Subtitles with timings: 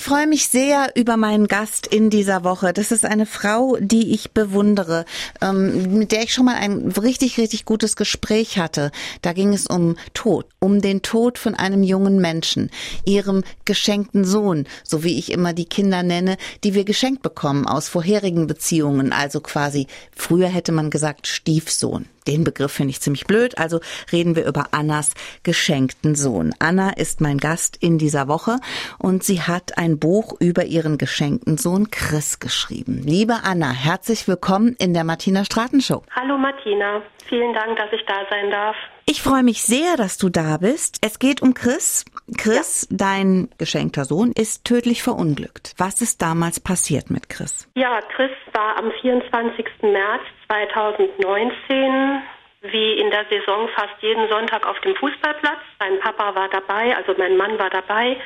[0.00, 2.72] Ich freue mich sehr über meinen Gast in dieser Woche.
[2.72, 5.04] Das ist eine Frau, die ich bewundere,
[5.42, 8.92] ähm, mit der ich schon mal ein richtig, richtig gutes Gespräch hatte.
[9.20, 12.70] Da ging es um Tod, um den Tod von einem jungen Menschen,
[13.04, 17.90] ihrem geschenkten Sohn, so wie ich immer die Kinder nenne, die wir geschenkt bekommen aus
[17.90, 19.12] vorherigen Beziehungen.
[19.12, 19.86] Also quasi,
[20.16, 22.06] früher hätte man gesagt Stiefsohn.
[22.26, 23.80] Den Begriff finde ich ziemlich blöd, also
[24.12, 25.12] reden wir über Annas
[25.42, 26.54] geschenkten Sohn.
[26.58, 28.58] Anna ist mein Gast in dieser Woche
[28.98, 33.02] und sie hat ein Buch über ihren geschenkten Sohn Chris geschrieben.
[33.04, 36.02] Liebe Anna, herzlich willkommen in der Martina Straten Show.
[36.14, 38.76] Hallo Martina, vielen Dank, dass ich da sein darf.
[39.06, 40.98] Ich freue mich sehr, dass du da bist.
[41.04, 42.04] Es geht um Chris.
[42.38, 42.96] Chris, ja.
[42.96, 45.74] dein geschenkter Sohn, ist tödlich verunglückt.
[45.78, 47.68] Was ist damals passiert mit Chris?
[47.74, 49.66] Ja, Chris war am 24.
[49.82, 52.22] März 2019
[52.62, 55.60] wie in der Saison fast jeden Sonntag auf dem Fußballplatz.
[55.78, 58.16] Sein Papa war dabei, also mein Mann war dabei.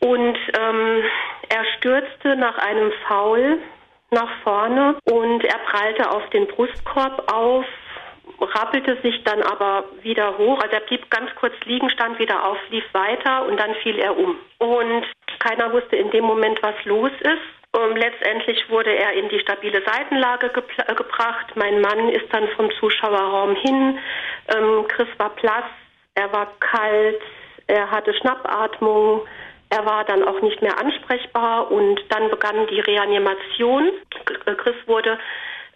[0.00, 1.02] Und ähm,
[1.48, 3.58] er stürzte nach einem Foul
[4.10, 7.64] nach vorne und er prallte auf den Brustkorb auf,
[8.40, 10.58] rappelte sich dann aber wieder hoch.
[10.60, 14.16] Also er blieb ganz kurz liegen, stand wieder auf, lief weiter und dann fiel er
[14.16, 14.36] um.
[14.58, 15.06] Und
[15.38, 17.60] keiner wusste in dem Moment, was los ist.
[17.72, 20.50] Und letztendlich wurde er in die stabile Seitenlage
[20.86, 21.46] äh, gebracht.
[21.54, 23.98] Mein Mann ist dann vom Zuschauerraum hin.
[24.56, 25.64] Ähm, Chris war blass,
[26.16, 27.20] er war kalt,
[27.68, 29.22] er hatte Schnappatmung.
[29.70, 33.90] Er war dann auch nicht mehr ansprechbar und dann begann die Reanimation.
[34.56, 35.18] Chris wurde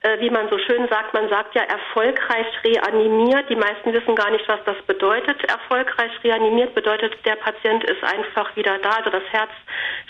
[0.05, 3.49] äh, wie man so schön sagt, man sagt ja erfolgreich reanimiert.
[3.49, 5.43] Die meisten wissen gar nicht, was das bedeutet.
[5.45, 9.51] Erfolgreich reanimiert bedeutet, der Patient ist einfach wieder da, also das Herz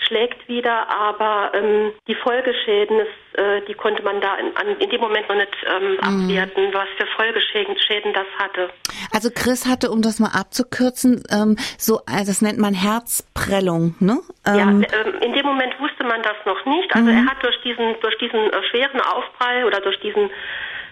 [0.05, 4.89] schlägt wieder, aber ähm, die Folgeschäden, ist, äh, die konnte man da in, an, in,
[4.89, 5.99] dem Moment noch nicht ähm, mhm.
[5.99, 8.69] abwerten, was für Folgeschäden Schäden das hatte.
[9.13, 14.19] Also Chris hatte, um das mal abzukürzen, ähm, so, also das nennt man Herzprellung, ne?
[14.45, 16.93] ja, ähm, ähm, in dem Moment wusste man das noch nicht.
[16.95, 17.17] Also mhm.
[17.17, 20.29] er hat durch diesen, durch diesen äh, schweren Aufprall oder durch diesen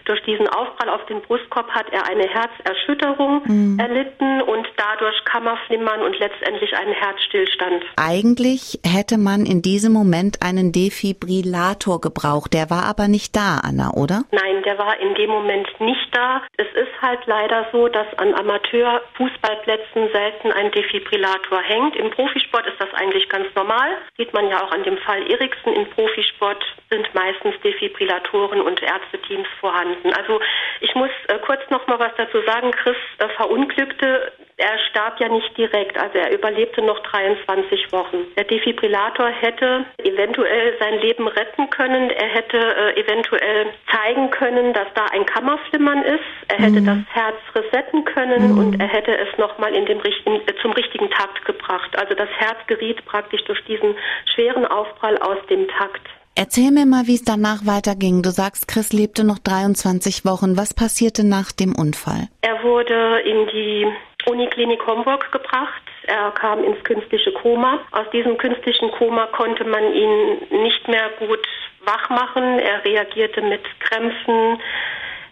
[0.06, 3.80] durch diesen Aufprall auf den Brustkorb hat er eine Herzerschütterung mhm.
[3.80, 7.84] erlitten und dadurch Kammerflimmern und letztendlich einen Herzstillstand.
[7.96, 12.54] Eigentlich hätte man in diesem Moment einen Defibrillator gebraucht.
[12.54, 14.24] Der war aber nicht da, Anna, oder?
[14.32, 16.42] Nein, der war in dem Moment nicht da.
[16.58, 21.96] Es ist halt leider so, dass an Amateurfußballplätzen selten ein Defibrillator hängt.
[21.96, 23.98] Im Profisport ist das eigentlich ganz normal.
[24.18, 25.74] Sieht man ja auch an dem Fall Eriksen.
[25.74, 29.93] Im Profisport sind meistens Defibrillatoren und Ärzteteams vorhanden.
[30.18, 30.40] Also
[30.82, 32.72] ich muss äh, kurz noch mal was dazu sagen.
[32.72, 34.32] Chris äh, verunglückte.
[34.58, 38.28] Er starb ja nicht direkt, also er überlebte noch 23 Wochen.
[38.38, 42.12] Der Defibrillator hätte eventuell sein Leben retten können.
[42.12, 46.24] Er hätte äh, eventuell zeigen können, dass da ein Kammerflimmern ist.
[46.50, 46.86] Er hätte mhm.
[46.86, 48.58] das Herz resetten können mhm.
[48.60, 51.98] und er hätte es nochmal in dem richtigen, äh, zum richtigen Takt gebracht.
[51.98, 53.96] Also das Herz geriet praktisch durch diesen
[54.36, 56.08] schweren Aufprall aus dem Takt.
[56.36, 58.24] Erzähl mir mal, wie es danach weiterging.
[58.24, 60.58] Du sagst, Chris lebte noch 23 Wochen.
[60.58, 62.28] Was passierte nach dem Unfall?
[62.42, 63.88] Er wurde in die
[64.26, 65.84] Uniklinik Homburg gebracht.
[66.08, 67.80] Er kam ins künstliche Koma.
[67.92, 71.48] Aus diesem künstlichen Koma konnte man ihn nicht mehr gut
[71.86, 72.60] wach machen.
[72.60, 74.60] Er reagierte mit Krämpfen,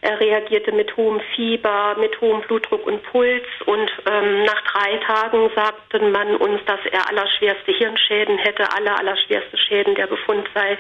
[0.02, 5.50] er reagierte mit hohem Fieber, mit hohem Blutdruck und Puls und ähm, nach drei Tagen
[5.56, 9.94] sagte man uns, dass er allerschwerste Hirnschäden hätte, aller, allerschwerste Schäden.
[9.96, 10.78] Der Befund sei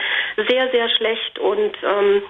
[0.49, 2.23] sehr, sehr schlecht und ähm,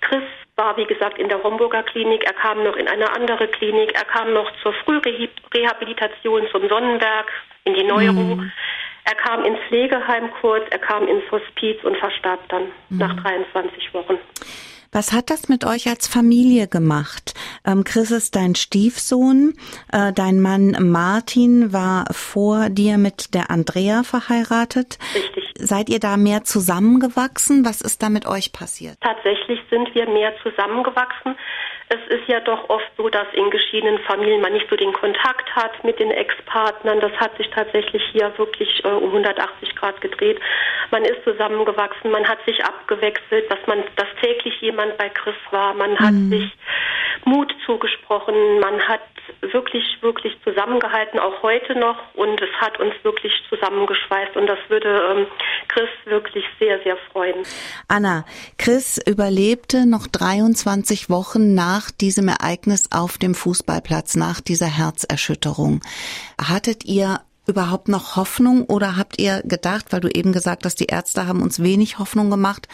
[0.00, 0.22] Chris
[0.54, 2.24] war, wie gesagt, in der Homburger Klinik.
[2.24, 3.92] Er kam noch in eine andere Klinik.
[3.94, 7.30] Er kam noch zur Frührehabilitation zum Sonnenberg,
[7.64, 8.36] in die Neuro.
[8.36, 8.52] Mhm.
[9.04, 12.98] Er kam ins Pflegeheim kurz, er kam ins Hospiz und verstarb dann mhm.
[12.98, 14.18] nach 23 Wochen.
[14.96, 17.34] Was hat das mit euch als Familie gemacht?
[17.66, 19.52] Ähm, Chris ist dein Stiefsohn.
[19.92, 24.96] Äh, dein Mann Martin war vor dir mit der Andrea verheiratet.
[25.14, 25.52] Richtig.
[25.58, 27.66] Seid ihr da mehr zusammengewachsen?
[27.66, 28.96] Was ist da mit euch passiert?
[29.02, 31.36] Tatsächlich sind wir mehr zusammengewachsen.
[31.88, 35.54] Es ist ja doch oft so, dass in geschiedenen Familien man nicht so den Kontakt
[35.54, 36.98] hat mit den Ex-Partnern.
[36.98, 40.40] Das hat sich tatsächlich hier wirklich äh, um 180 Grad gedreht.
[40.90, 45.74] Man ist zusammengewachsen, man hat sich abgewechselt, dass man, dass täglich jemand bei Chris war.
[45.74, 46.30] Man hat mhm.
[46.30, 46.52] sich
[47.24, 48.58] Mut zugesprochen.
[48.58, 49.02] Man hat
[49.52, 51.96] wirklich, wirklich zusammengehalten, auch heute noch.
[52.14, 54.36] Und es hat uns wirklich zusammengeschweißt.
[54.36, 55.26] Und das würde ähm,
[55.68, 57.44] Chris wirklich sehr, sehr freuen.
[57.88, 58.24] Anna,
[58.58, 65.80] Chris überlebte noch 23 Wochen nach diesem Ereignis auf dem Fußballplatz, nach dieser Herzerschütterung.
[66.40, 70.86] Hattet ihr überhaupt noch Hoffnung oder habt ihr gedacht, weil du eben gesagt hast, die
[70.86, 72.68] Ärzte haben uns wenig Hoffnung gemacht,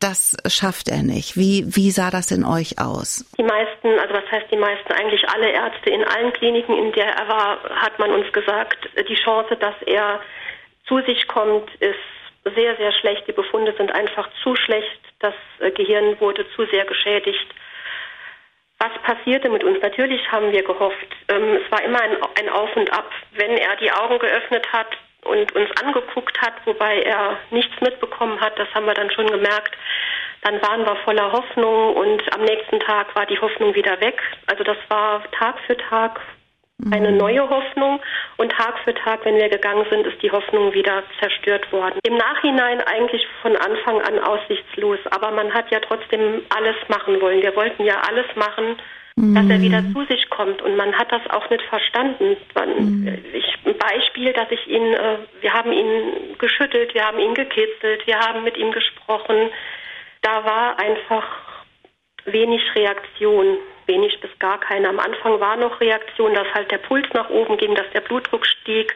[0.00, 1.36] das schafft er nicht.
[1.36, 3.24] Wie, wie sah das in euch aus?
[3.38, 7.06] Die meisten, also was heißt die meisten, eigentlich alle Ärzte in allen Kliniken, in der
[7.06, 10.20] er war, hat man uns gesagt, die Chance, dass er
[10.88, 13.28] zu sich kommt, ist sehr, sehr schlecht.
[13.28, 15.00] Die Befunde sind einfach zu schlecht.
[15.20, 17.46] Das äh, Gehirn wurde zu sehr geschädigt.
[18.78, 19.82] Was passierte mit uns?
[19.82, 21.08] Natürlich haben wir gehofft.
[21.28, 23.10] Ähm, es war immer ein, ein Auf und Ab.
[23.32, 24.88] Wenn er die Augen geöffnet hat
[25.30, 29.76] und uns angeguckt hat, wobei er nichts mitbekommen hat, das haben wir dann schon gemerkt,
[30.42, 34.20] dann waren wir voller Hoffnung und am nächsten Tag war die Hoffnung wieder weg.
[34.46, 36.20] Also das war Tag für Tag
[36.90, 37.18] eine mhm.
[37.18, 38.00] neue Hoffnung
[38.38, 41.98] und Tag für Tag, wenn wir gegangen sind, ist die Hoffnung wieder zerstört worden.
[42.04, 47.42] Im Nachhinein eigentlich von Anfang an aussichtslos, aber man hat ja trotzdem alles machen wollen.
[47.42, 48.78] Wir wollten ja alles machen,
[49.16, 49.92] dass er wieder mhm.
[49.92, 52.36] zu sich kommt und man hat das auch nicht verstanden.
[52.54, 53.18] Mhm.
[53.32, 58.06] Ich, ein Beispiel, dass ich ihn, äh, wir haben ihn geschüttelt, wir haben ihn gekitzelt,
[58.06, 59.50] wir haben mit ihm gesprochen.
[60.22, 61.26] Da war einfach
[62.24, 63.58] wenig Reaktion
[63.90, 64.88] wenig bis gar keine.
[64.88, 68.46] Am Anfang war noch Reaktion, dass halt der Puls nach oben ging, dass der Blutdruck
[68.46, 68.94] stieg,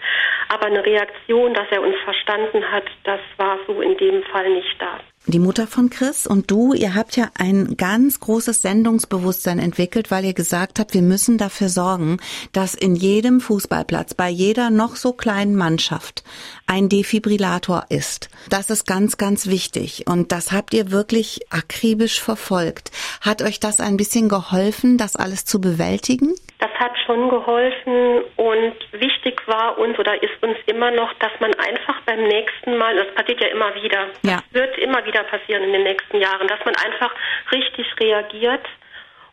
[0.48, 4.76] aber eine Reaktion, dass er uns verstanden hat, das war so in dem Fall nicht
[4.78, 5.00] da.
[5.26, 10.26] Die Mutter von Chris und du, ihr habt ja ein ganz großes Sendungsbewusstsein entwickelt, weil
[10.26, 12.18] ihr gesagt habt, wir müssen dafür sorgen,
[12.52, 16.24] dass in jedem Fußballplatz, bei jeder noch so kleinen Mannschaft
[16.66, 18.28] ein Defibrillator ist.
[18.50, 20.04] Das ist ganz, ganz wichtig.
[20.06, 22.90] Und das habt ihr wirklich akribisch verfolgt.
[23.22, 26.34] Hat euch das ein bisschen geholfen, das alles zu bewältigen?
[26.58, 31.52] Das hat schon geholfen und wichtig war uns oder ist uns immer noch, dass man
[31.54, 34.38] einfach beim nächsten Mal, das passiert ja immer wieder, ja.
[34.52, 37.12] wird immer wieder passieren in den nächsten Jahren, dass man einfach
[37.52, 38.66] richtig reagiert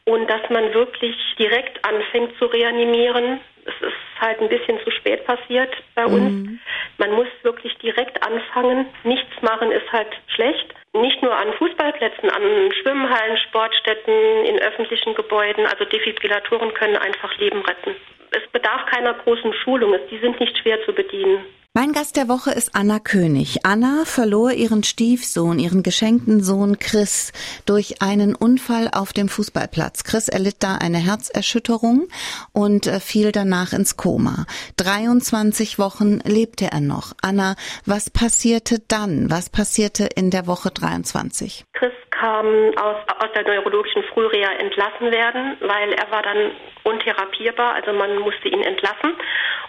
[0.05, 3.39] und dass man wirklich direkt anfängt zu reanimieren.
[3.65, 6.31] Es ist halt ein bisschen zu spät passiert bei uns.
[6.31, 6.59] Mhm.
[6.97, 8.87] Man muss wirklich direkt anfangen.
[9.03, 15.65] Nichts machen ist halt schlecht nicht nur an Fußballplätzen, an Schwimmhallen, Sportstätten, in öffentlichen Gebäuden.
[15.65, 17.95] Also Defibrillatoren können einfach Leben retten.
[18.31, 19.93] Es bedarf keiner großen Schulung.
[20.09, 21.45] Die sind nicht schwer zu bedienen.
[21.73, 23.65] Mein Gast der Woche ist Anna König.
[23.65, 27.31] Anna verlor ihren Stiefsohn, ihren geschenkten Sohn Chris,
[27.65, 30.03] durch einen Unfall auf dem Fußballplatz.
[30.03, 32.09] Chris erlitt da eine Herzerschütterung
[32.51, 34.45] und äh, fiel danach ins Koma.
[34.77, 37.13] 23 Wochen lebte er noch.
[37.21, 37.55] Anna,
[37.85, 39.31] was passierte dann?
[39.31, 41.63] Was passierte in der Woche 23?
[41.71, 42.45] Chris kam
[42.77, 46.51] aus, aus der neurologischen Frühreha entlassen werden, weil er war dann
[46.83, 49.13] untherapierbar, also man musste ihn entlassen.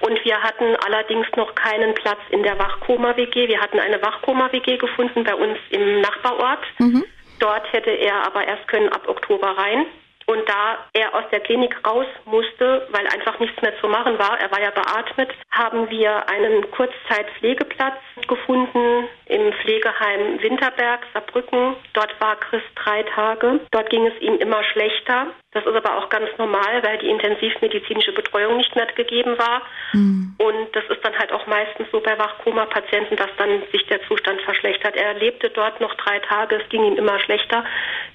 [0.00, 3.48] Und wir hatten allerdings noch keinen Platz in der Wachkoma-WG.
[3.48, 6.60] Wir hatten eine Wachkoma-WG gefunden bei uns im Nachbarort.
[6.78, 7.04] Mhm.
[7.38, 9.86] Dort hätte er aber erst können ab Oktober rein.
[10.26, 14.38] Und da er aus der Klinik raus musste, weil einfach nichts mehr zu machen war,
[14.40, 17.98] er war ja beatmet, haben wir einen Kurzzeitpflegeplatz
[18.28, 21.76] gefunden im Pflegeheim Winterberg, Saarbrücken.
[21.94, 23.60] Dort war Chris drei Tage.
[23.70, 25.28] Dort ging es ihm immer schlechter.
[25.52, 29.62] Das ist aber auch ganz normal, weil die intensivmedizinische Betreuung nicht mehr gegeben war.
[29.92, 30.34] Mhm.
[30.38, 34.40] Und das ist dann halt auch meistens so bei Wachkoma-Patienten, dass dann sich der Zustand
[34.42, 34.96] verschlechtert.
[34.96, 37.64] Er lebte dort noch drei Tage, es ging ihm immer schlechter.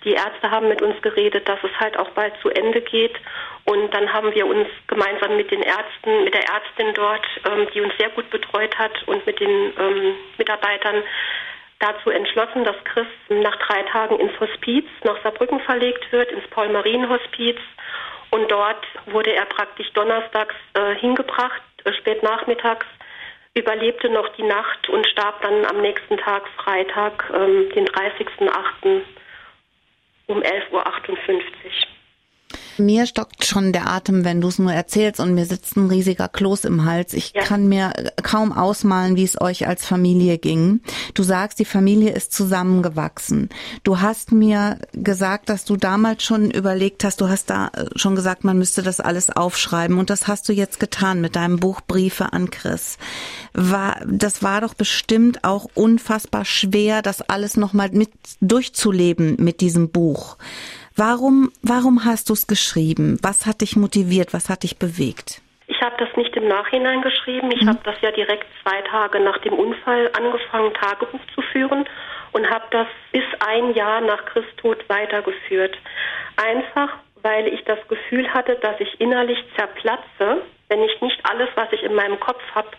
[0.04, 3.16] Die Ärzte haben mit uns geredet, dass es halt auch bald zu Ende geht.
[3.66, 7.82] Und dann haben wir uns gemeinsam mit den Ärzten, mit der Ärztin dort, ähm, die
[7.82, 11.04] uns sehr gut betreut hat und mit den ähm, Mitarbeitern
[11.80, 17.58] dazu entschlossen, dass Chris nach drei Tagen ins Hospiz nach Saarbrücken verlegt wird, ins Paul-Marien-Hospiz.
[18.30, 22.86] Und dort wurde er praktisch donnerstags äh, hingebracht, äh, spät nachmittags,
[23.54, 29.02] überlebte noch die Nacht und starb dann am nächsten Tag, Freitag, ähm, den 30.08.
[30.28, 31.97] um 11.58 Uhr.
[32.80, 36.28] Mir stockt schon der Atem, wenn du es nur erzählst und mir sitzt ein riesiger
[36.28, 37.14] Kloß im Hals.
[37.14, 37.44] Ich ja.
[37.44, 40.82] kann mir kaum ausmalen, wie es euch als Familie ging.
[41.14, 43.50] Du sagst, die Familie ist zusammengewachsen.
[43.84, 48.44] Du hast mir gesagt, dass du damals schon überlegt hast, du hast da schon gesagt,
[48.44, 52.34] man müsste das alles aufschreiben und das hast du jetzt getan mit deinem Buch Briefe
[52.34, 52.98] an Chris.
[53.54, 59.90] War, das war doch bestimmt auch unfassbar schwer, das alles nochmal mit durchzuleben mit diesem
[59.90, 60.38] Buch.
[60.98, 63.20] Warum, warum hast du es geschrieben?
[63.22, 64.34] Was hat dich motiviert?
[64.34, 65.44] Was hat dich bewegt?
[65.68, 67.52] Ich habe das nicht im Nachhinein geschrieben.
[67.52, 67.70] Ich mhm.
[67.70, 71.86] habe das ja direkt zwei Tage nach dem Unfall angefangen, Tagebuch zu führen
[72.32, 75.78] und habe das bis ein Jahr nach Christod weitergeführt.
[76.36, 81.72] Einfach, weil ich das Gefühl hatte, dass ich innerlich zerplatze, wenn ich nicht alles, was
[81.74, 82.70] ich in meinem Kopf habe,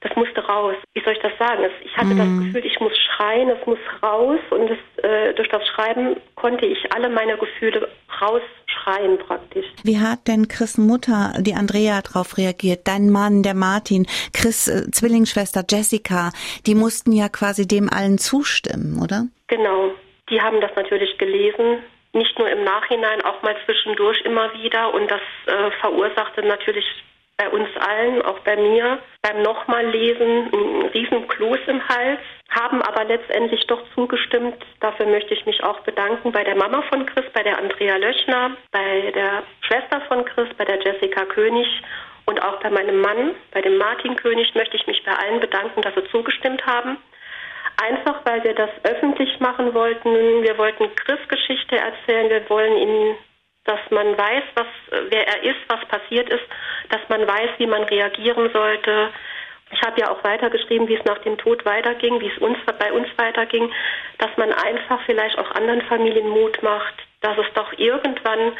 [0.00, 0.74] das musste raus.
[0.94, 1.64] Wie soll ich das sagen?
[1.84, 2.18] Ich hatte mm.
[2.18, 2.44] das mhm.
[2.44, 6.92] Gefühl, ich muss schreien, es muss raus und es, äh, durch das Schreiben konnte ich
[6.92, 7.88] alle meine Gefühle
[8.20, 9.66] rausschreien praktisch.
[9.84, 12.86] Wie hat denn Chris Mutter, die Andrea, darauf reagiert?
[12.86, 16.30] Dein Mann, der Martin, Chris äh, Zwillingsschwester Jessica,
[16.66, 19.26] die mussten ja quasi dem allen zustimmen, oder?
[19.48, 19.92] Genau.
[20.28, 21.78] Die haben das natürlich gelesen,
[22.12, 26.84] nicht nur im Nachhinein, auch mal zwischendurch immer wieder und das äh, verursachte natürlich
[27.36, 32.80] bei uns allen, auch bei mir, beim nochmal lesen ein riesen Kloß im Hals, haben
[32.82, 34.56] aber letztendlich doch zugestimmt.
[34.80, 38.56] Dafür möchte ich mich auch bedanken bei der Mama von Chris, bei der Andrea Löschner,
[38.70, 41.66] bei der Schwester von Chris, bei der Jessica König
[42.24, 45.82] und auch bei meinem Mann, bei dem Martin König, möchte ich mich bei allen bedanken,
[45.82, 46.96] dass sie zugestimmt haben.
[47.76, 50.42] Einfach weil wir das öffentlich machen wollten.
[50.42, 52.30] Wir wollten Chris Geschichte erzählen.
[52.30, 53.16] Wir wollen ihn
[53.66, 54.66] dass man weiß, was,
[55.10, 56.44] wer er ist, was passiert ist,
[56.90, 59.10] dass man weiß, wie man reagieren sollte.
[59.70, 62.92] Ich habe ja auch weitergeschrieben, wie es nach dem Tod weiterging, wie es uns bei
[62.92, 63.70] uns weiterging,
[64.18, 68.52] dass man einfach vielleicht auch anderen Familien Mut macht, dass es doch irgendwann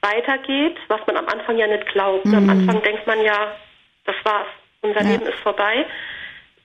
[0.00, 2.26] weitergeht, was man am Anfang ja nicht glaubt.
[2.26, 2.34] Mhm.
[2.34, 3.56] Am Anfang denkt man ja,
[4.04, 4.46] das war's,
[4.82, 5.10] unser ja.
[5.10, 5.86] Leben ist vorbei.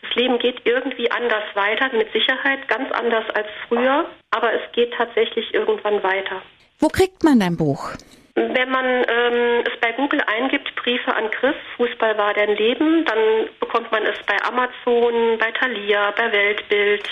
[0.07, 4.93] Das Leben geht irgendwie anders weiter, mit Sicherheit, ganz anders als früher, aber es geht
[4.93, 6.41] tatsächlich irgendwann weiter.
[6.79, 7.91] Wo kriegt man dein Buch?
[8.35, 13.49] Wenn man ähm, es bei Google eingibt, Briefe an Chris, Fußball war dein Leben, dann
[13.59, 17.09] bekommt man es bei Amazon, bei Thalia, bei Weltbild,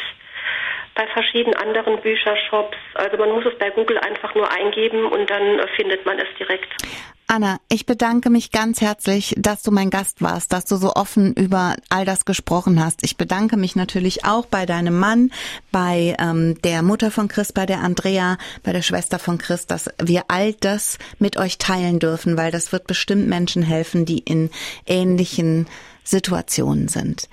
[0.94, 2.78] bei verschiedenen anderen Büchershops.
[2.94, 6.28] Also man muss es bei Google einfach nur eingeben und dann äh, findet man es
[6.38, 6.72] direkt.
[7.28, 11.34] Anna, ich bedanke mich ganz herzlich, dass du mein Gast warst, dass du so offen
[11.34, 13.04] über all das gesprochen hast.
[13.04, 15.32] Ich bedanke mich natürlich auch bei deinem Mann,
[15.72, 19.90] bei ähm, der Mutter von Chris, bei der Andrea, bei der Schwester von Chris, dass
[20.00, 24.52] wir all das mit euch teilen dürfen, weil das wird bestimmt Menschen helfen, die in
[24.86, 25.68] ähnlichen
[26.04, 27.28] Situationen sind.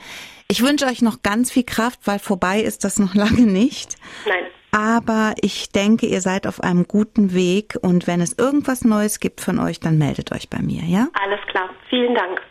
[0.49, 3.97] Ich wünsche euch noch ganz viel Kraft, weil vorbei ist das noch lange nicht.
[4.27, 4.45] Nein.
[4.75, 9.41] Aber ich denke, ihr seid auf einem guten Weg und wenn es irgendwas Neues gibt
[9.41, 11.09] von euch, dann meldet euch bei mir, ja?
[11.23, 11.69] Alles klar.
[11.91, 12.43] Vielen Dank.